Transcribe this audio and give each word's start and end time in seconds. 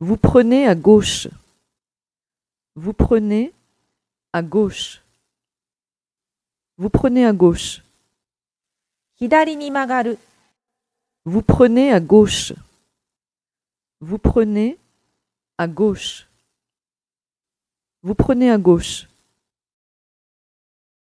Vous 0.00 0.16
prenez 0.16 0.66
à 0.66 0.74
gauche. 0.74 1.28
Vous 2.74 2.94
prenez 2.94 3.52
à 4.32 4.40
gauche. 4.40 5.02
Vous 6.78 6.88
prenez 6.88 7.26
à 7.26 7.34
gauche. 7.34 7.82
Vous 11.26 11.42
prenez 11.42 11.92
à 11.92 12.00
gauche. 12.00 12.54
Vous 14.00 14.16
prenez 14.16 14.78
à 15.58 15.66
gauche. 15.68 16.26
Vous 18.02 18.14
prenez 18.14 18.50
à 18.50 18.56
gauche. 18.56 19.09